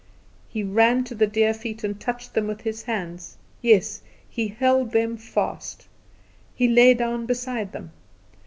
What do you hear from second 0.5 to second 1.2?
ran to